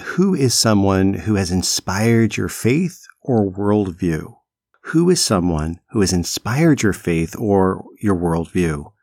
Who 0.02 0.34
is 0.34 0.54
someone 0.54 1.14
who 1.14 1.36
has 1.36 1.52
inspired 1.52 2.38
your 2.38 2.48
faith 2.48 3.04
or 3.22 3.52
worldview? 3.52 4.38
Who 4.84 5.10
is 5.10 5.22
someone 5.22 5.82
who 5.90 6.00
has 6.00 6.14
inspired 6.14 6.82
your 6.82 6.94
faith 6.94 7.36
or 7.38 7.84
your 8.02 8.16
worldview? 8.16 8.94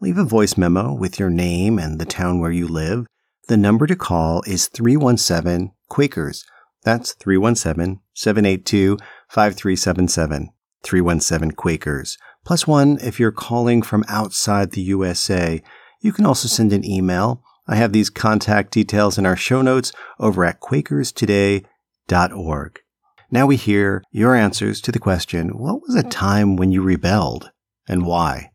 Leave 0.00 0.16
a 0.16 0.22
voice 0.22 0.56
memo 0.56 0.94
with 0.94 1.18
your 1.18 1.30
name 1.30 1.76
and 1.76 1.98
the 1.98 2.06
town 2.06 2.38
where 2.38 2.52
you 2.52 2.68
live. 2.68 3.04
The 3.48 3.56
number 3.56 3.88
to 3.88 3.96
call 3.96 4.44
is 4.46 4.68
317 4.68 5.72
Quakers. 5.88 6.44
That's 6.84 7.14
317 7.14 8.00
782 8.14 8.96
5377 9.30 10.50
317 10.82 11.52
Quakers. 11.52 12.18
Plus 12.44 12.66
one 12.66 12.98
if 13.00 13.20
you're 13.20 13.32
calling 13.32 13.80
from 13.82 14.04
outside 14.08 14.72
the 14.72 14.82
USA. 14.82 15.62
You 16.00 16.12
can 16.12 16.26
also 16.26 16.48
send 16.48 16.72
an 16.72 16.84
email. 16.84 17.44
I 17.68 17.76
have 17.76 17.92
these 17.92 18.10
contact 18.10 18.72
details 18.72 19.16
in 19.18 19.26
our 19.26 19.36
show 19.36 19.62
notes 19.62 19.92
over 20.18 20.44
at 20.44 20.60
quakerstoday.org. 20.60 22.80
Now 23.30 23.46
we 23.46 23.54
hear 23.54 24.02
your 24.10 24.34
answers 24.34 24.80
to 24.80 24.90
the 24.90 24.98
question 24.98 25.58
What 25.58 25.82
was 25.82 25.94
a 25.94 26.02
time 26.02 26.56
when 26.56 26.72
you 26.72 26.82
rebelled 26.82 27.52
and 27.88 28.04
why? 28.04 28.50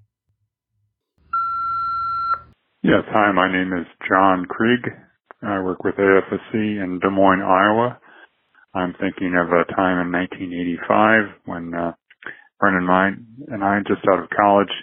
Yes, 2.84 3.04
hi, 3.08 3.32
my 3.32 3.50
name 3.52 3.74
is 3.74 3.88
John 4.08 4.46
Krieg. 4.46 4.92
I 5.42 5.60
work 5.62 5.84
with 5.84 5.96
AFSC 5.96 6.54
in 6.54 7.00
Des 7.02 7.10
Moines, 7.10 7.42
Iowa. 7.42 8.00
I'm 8.76 8.94
thinking 9.00 9.32
of 9.40 9.48
a 9.56 9.64
time 9.72 10.04
in 10.04 10.12
1985 10.12 11.48
when 11.48 11.74
uh, 11.74 11.94
friend 12.60 12.76
of 12.76 12.84
mine 12.84 13.26
and 13.48 13.64
I, 13.64 13.80
just 13.88 14.04
out 14.12 14.20
of 14.20 14.30
college, 14.36 14.74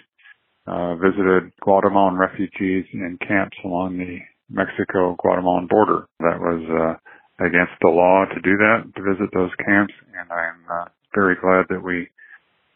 uh, 0.65 0.95
visited 0.95 1.53
Guatemalan 1.61 2.17
refugees 2.17 2.85
in 2.91 3.19
camps 3.21 3.55
along 3.63 3.99
the 3.99 4.17
Mexico-Guatemalan 4.49 5.67
border. 5.69 6.07
That 6.19 6.41
was 6.41 6.65
uh, 6.65 7.45
against 7.45 7.77
the 7.81 7.93
law 7.93 8.25
to 8.25 8.41
do 8.41 8.57
that, 8.57 8.89
to 8.95 9.01
visit 9.01 9.29
those 9.33 9.53
camps, 9.61 9.93
and 10.17 10.25
I'm 10.31 10.61
uh, 10.65 10.85
very 11.13 11.35
glad 11.37 11.69
that 11.69 11.83
we 11.83 12.09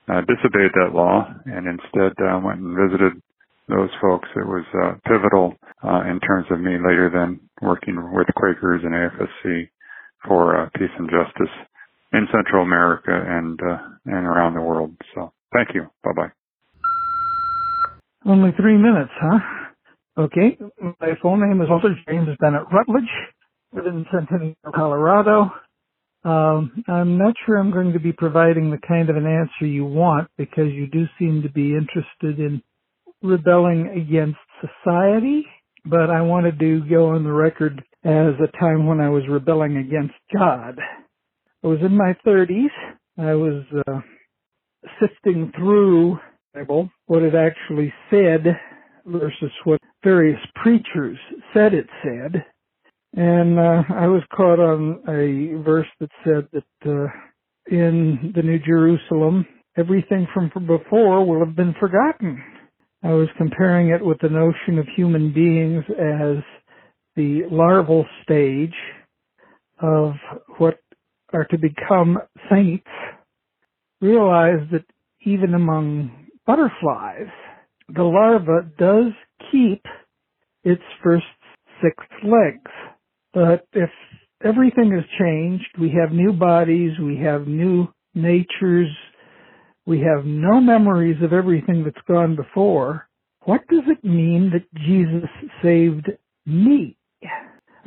uh, 0.07 0.21
disobeyed 0.21 0.71
that 0.77 0.93
law 0.93 1.33
and 1.45 1.65
instead 1.65 2.13
uh, 2.21 2.37
went 2.45 2.61
and 2.61 2.77
visited 2.77 3.17
those 3.67 3.89
folks. 3.99 4.29
It 4.35 4.45
was 4.45 4.65
uh, 4.77 5.01
pivotal 5.09 5.55
uh, 5.83 6.05
in 6.05 6.19
terms 6.21 6.45
of 6.51 6.61
me 6.61 6.77
later 6.77 7.09
then 7.09 7.39
working 7.61 7.97
with 8.13 8.27
Quakers 8.35 8.81
and 8.83 8.93
AFSC 8.93 9.69
for 10.27 10.63
uh, 10.63 10.69
peace 10.75 10.91
and 10.97 11.09
justice 11.09 11.53
in 12.13 12.27
Central 12.33 12.63
America 12.63 13.11
and 13.11 13.59
uh, 13.61 13.77
and 14.05 14.25
around 14.25 14.53
the 14.55 14.61
world. 14.61 14.95
So 15.15 15.31
thank 15.53 15.69
you. 15.73 15.87
Bye 16.03 16.11
bye. 16.15 16.31
Only 18.25 18.51
three 18.59 18.77
minutes, 18.77 19.11
huh? 19.21 19.39
Okay. 20.17 20.57
My 20.99 21.13
full 21.21 21.37
name 21.37 21.61
is 21.61 21.69
Walter 21.69 21.95
James 22.09 22.27
Bennett 22.39 22.63
Rutledge. 22.71 23.09
Live 23.73 23.85
in 23.85 24.05
Centennial, 24.11 24.55
Colorado. 24.75 25.51
Um, 26.23 26.83
I'm 26.87 27.17
not 27.17 27.35
sure 27.45 27.57
I'm 27.57 27.71
going 27.71 27.93
to 27.93 27.99
be 27.99 28.11
providing 28.11 28.71
the 28.71 28.79
kind 28.85 29.09
of 29.09 29.15
an 29.15 29.25
answer 29.25 29.65
you 29.65 29.85
want 29.85 30.29
because 30.37 30.71
you 30.73 30.87
do 30.87 31.05
seem 31.19 31.43
to 31.43 31.49
be 31.49 31.75
interested 31.75 32.39
in 32.39 32.61
rebelling 33.21 33.87
against 33.89 34.39
society, 34.59 35.45
but 35.85 36.09
I 36.09 36.21
wanted 36.21 36.59
to 36.59 36.81
go 36.89 37.09
on 37.09 37.23
the 37.23 37.31
record 37.31 37.83
as 38.07 38.35
a 38.39 38.57
time 38.57 38.87
when 38.87 39.01
I 39.01 39.09
was 39.09 39.23
rebelling 39.29 39.75
against 39.75 40.13
God. 40.33 40.79
I 41.61 41.67
was 41.67 41.79
in 41.81 41.97
my 41.97 42.15
30s. 42.25 42.71
I 43.17 43.33
was 43.33 43.63
uh, 43.85 43.99
sifting 45.01 45.51
through 45.57 46.17
Bible, 46.53 46.89
what 47.07 47.21
it 47.21 47.33
actually 47.35 47.93
said 48.09 48.45
versus 49.05 49.51
what 49.65 49.81
various 50.05 50.39
preachers 50.55 51.17
said 51.53 51.73
it 51.73 51.87
said. 52.01 52.45
And 53.13 53.59
uh, 53.59 53.83
I 53.93 54.07
was 54.07 54.23
caught 54.33 54.59
on 54.59 55.01
a 55.09 55.61
verse 55.63 55.87
that 55.99 56.09
said 56.23 56.47
that 56.53 56.89
uh, 56.89 57.07
in 57.69 58.31
the 58.33 58.41
New 58.41 58.59
Jerusalem, 58.59 59.45
everything 59.77 60.27
from 60.33 60.49
before 60.65 61.25
will 61.25 61.45
have 61.45 61.57
been 61.57 61.75
forgotten. 61.77 62.41
I 63.03 63.09
was 63.09 63.27
comparing 63.37 63.89
it 63.89 64.03
with 64.03 64.19
the 64.21 64.29
notion 64.29 64.79
of 64.79 64.87
human 64.95 65.33
beings 65.33 65.83
as 65.89 66.43
the 67.17 67.41
larval 67.51 68.05
stage 68.23 68.75
of 69.81 70.13
what 70.57 70.79
are 71.33 71.45
to 71.45 71.57
become 71.57 72.19
saints, 72.49 72.87
realize 73.99 74.65
that 74.71 74.85
even 75.25 75.53
among 75.53 76.27
butterflies, 76.45 77.27
the 77.93 78.03
larva 78.03 78.69
does 78.77 79.11
keep 79.51 79.83
its 80.63 80.81
first 81.03 81.25
six 81.81 81.95
legs. 82.23 82.71
But 83.33 83.67
if 83.73 83.89
everything 84.43 84.91
has 84.91 85.03
changed, 85.19 85.67
we 85.79 85.93
have 85.99 86.11
new 86.11 86.31
bodies, 86.31 86.91
we 87.01 87.17
have 87.17 87.47
new 87.47 87.87
natures, 88.13 88.89
we 89.85 89.99
have 90.01 90.25
no 90.25 90.61
memories 90.61 91.17
of 91.23 91.33
everything 91.33 91.83
that's 91.83 92.05
gone 92.07 92.35
before, 92.35 93.07
what 93.41 93.61
does 93.69 93.83
it 93.87 94.03
mean 94.03 94.51
that 94.51 94.81
Jesus 94.81 95.29
saved 95.63 96.09
me? 96.45 96.96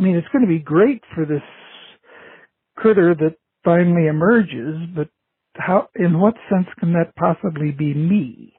I 0.00 0.02
mean, 0.02 0.16
it's 0.16 0.28
going 0.28 0.46
to 0.46 0.48
be 0.48 0.58
great 0.58 1.02
for 1.14 1.26
this 1.26 1.42
critter 2.74 3.14
that 3.16 3.36
finally 3.62 4.06
emerges, 4.06 4.76
but 4.96 5.08
how, 5.56 5.88
in 5.94 6.18
what 6.18 6.34
sense 6.48 6.68
can 6.78 6.94
that 6.94 7.14
possibly 7.16 7.70
be 7.70 7.92
me? 7.92 8.54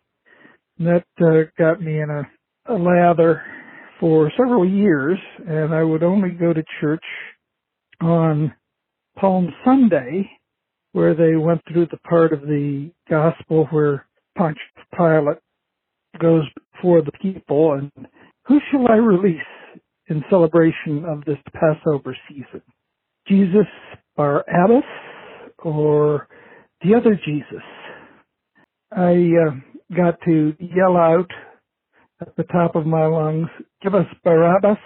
And 0.77 0.87
that 0.87 1.05
uh, 1.19 1.49
got 1.57 1.81
me 1.81 1.99
in 1.99 2.11
a, 2.11 2.71
a 2.71 2.77
lather 2.77 3.41
for 3.99 4.31
several 4.37 4.69
years, 4.69 5.17
and 5.47 5.73
I 5.73 5.81
would 5.81 6.03
only 6.03 6.29
go 6.29 6.53
to 6.53 6.63
church 6.79 7.03
on 7.99 8.53
Palm 9.17 9.51
Sunday, 9.65 10.29
where 10.91 11.15
they 11.15 11.35
went 11.37 11.61
through 11.67 11.87
the 11.87 11.97
part 12.07 12.33
of 12.33 12.41
the 12.41 12.91
gospel 13.09 13.65
where 13.71 14.05
Pontius 14.37 14.61
Pilate 14.95 15.39
goes 16.19 16.43
before 16.75 17.01
the 17.01 17.11
people 17.19 17.73
and 17.73 17.91
who 18.45 18.59
shall 18.69 18.87
I 18.87 18.97
release 18.97 19.39
in 20.11 20.23
celebration 20.29 21.05
of 21.05 21.25
this 21.25 21.37
Passover 21.53 22.15
season. 22.29 22.61
Jesus 23.27 23.67
Barabbas 24.17 24.83
or 25.59 26.27
the 26.83 26.95
other 26.95 27.19
Jesus? 27.25 27.63
I 28.91 29.31
uh, 29.47 29.95
got 29.95 30.19
to 30.25 30.53
yell 30.59 30.97
out 30.97 31.29
at 32.19 32.35
the 32.35 32.43
top 32.43 32.75
of 32.75 32.85
my 32.85 33.05
lungs, 33.05 33.47
give 33.81 33.95
us 33.95 34.05
Barabbas. 34.23 34.77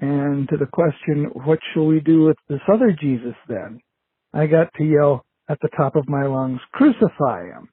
And 0.00 0.48
to 0.48 0.56
the 0.56 0.66
question, 0.66 1.30
what 1.44 1.58
shall 1.72 1.86
we 1.86 2.00
do 2.00 2.24
with 2.24 2.36
this 2.48 2.60
other 2.72 2.96
Jesus 2.98 3.34
then? 3.48 3.80
I 4.32 4.46
got 4.46 4.72
to 4.76 4.84
yell 4.84 5.24
at 5.48 5.58
the 5.60 5.68
top 5.76 5.96
of 5.96 6.08
my 6.08 6.26
lungs, 6.26 6.60
crucify 6.72 7.46
him. 7.46 7.68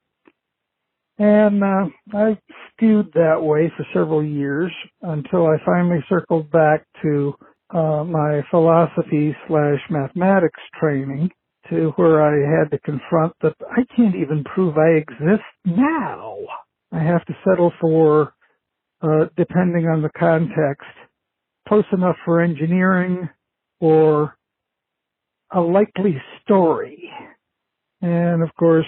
And 1.20 1.64
uh, 1.64 1.88
I 2.14 2.38
stewed 2.76 3.12
that 3.14 3.42
way 3.42 3.72
for 3.78 3.86
several 3.94 4.24
years 4.24 4.72
until 5.02 5.48
I 5.48 5.58
finally 5.66 6.04
circled 6.10 6.52
back 6.52 6.86
to 7.04 7.34
uh, 7.74 8.04
my 8.04 8.42
philosophy 8.52 9.36
slash 9.48 9.80
mathematics 9.90 10.60
training 10.80 11.30
to 11.70 11.92
where 11.96 12.22
I 12.22 12.60
had 12.60 12.72
to 12.72 12.80
confront 12.80 13.34
that 13.42 13.56
I 13.72 13.82
can't 13.96 14.16
even 14.16 14.44
prove 14.44 14.78
I 14.78 14.98
exist 14.98 15.44
now. 15.66 16.38
I 16.92 17.00
have 17.00 17.26
to 17.26 17.34
settle 17.48 17.74
for, 17.82 18.34
uh, 19.02 19.26
depending 19.36 19.88
on 19.88 20.02
the 20.02 20.12
context, 20.18 20.88
close 21.68 21.86
enough 21.92 22.16
for 22.26 22.42
engineering 22.42 23.30
or 23.82 24.36
a 25.54 25.60
likely 25.62 26.22
story. 26.44 27.10
And 28.02 28.44
of 28.44 28.50
course, 28.58 28.86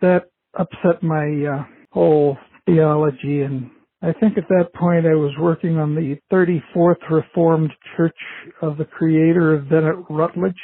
that 0.00 0.26
upset 0.58 1.02
my 1.02 1.26
uh, 1.46 1.64
whole 1.92 2.36
theology 2.66 3.42
and 3.42 3.70
I 4.00 4.12
think 4.12 4.38
at 4.38 4.48
that 4.48 4.72
point 4.74 5.06
I 5.06 5.14
was 5.16 5.32
working 5.40 5.76
on 5.76 5.96
the 5.96 6.18
34th 6.32 7.10
Reformed 7.10 7.72
Church 7.96 8.14
of 8.62 8.78
the 8.78 8.84
creator 8.84 9.54
of 9.54 9.68
Bennett 9.68 9.96
Rutledge. 10.08 10.54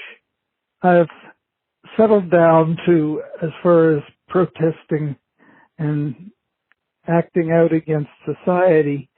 I've 0.83 1.09
settled 1.96 2.30
down 2.30 2.76
to, 2.87 3.22
as 3.42 3.50
far 3.61 3.96
as 3.96 4.02
protesting 4.28 5.16
and 5.78 6.30
acting 7.09 7.50
out 7.50 7.72
against 7.72 8.11
society, 8.24 9.11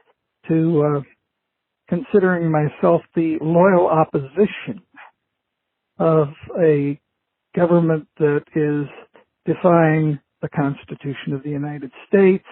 to 0.49 0.83
uh, 0.83 1.03
considering 1.89 2.51
myself 2.51 3.03
the 3.15 3.37
loyal 3.43 3.87
opposition 3.87 4.81
of 5.99 6.29
a 6.59 6.99
government 7.55 8.07
that 8.19 8.45
is 8.55 8.87
defying 9.45 10.19
the 10.47 10.57
Constitution 10.57 11.33
of 11.33 11.43
the 11.43 11.51
United 11.51 11.91
States, 12.07 12.45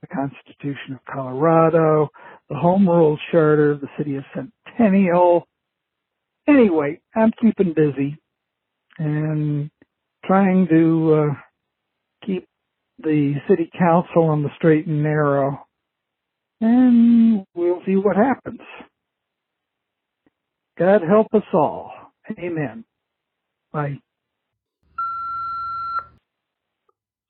the 0.00 0.06
Constitution 0.06 0.94
of 0.94 1.00
Colorado, 1.12 2.08
the 2.48 2.56
Home 2.56 2.88
Rule 2.88 3.18
Charter 3.30 3.76
the 3.76 3.88
City 3.98 4.16
of 4.16 4.24
Centennial. 4.34 5.46
Anyway, 6.48 7.00
I'm 7.14 7.32
keeping 7.40 7.72
busy 7.74 8.18
and 8.98 9.70
trying 10.24 10.68
to 10.68 11.30
uh, 11.30 11.34
keep 12.26 12.46
the 12.98 13.34
city 13.48 13.70
council 13.76 14.24
on 14.24 14.42
the 14.42 14.50
straight 14.56 14.86
and 14.86 15.02
narrow, 15.02 15.66
and 16.60 17.44
we'll 17.54 17.80
see 17.86 17.96
what 17.96 18.16
happens. 18.16 18.60
God 20.78 21.02
help 21.02 21.28
us 21.34 21.42
all. 21.52 21.92
Amen. 22.38 22.84
Bye. 23.72 23.98